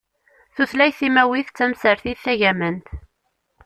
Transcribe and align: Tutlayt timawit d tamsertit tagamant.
Tutlayt 0.55 0.97
timawit 0.99 1.47
d 1.51 1.53
tamsertit 1.57 2.19
tagamant. 2.25 2.87